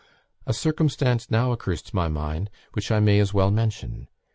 A 0.47 0.51
circumstance 0.55 1.29
now 1.29 1.51
occurs 1.51 1.79
to 1.83 1.95
my 1.95 2.07
mind 2.07 2.49
which 2.73 2.89
I 2.91 2.99
may 2.99 3.19
as 3.19 3.35
well 3.35 3.51
mention. 3.51 4.07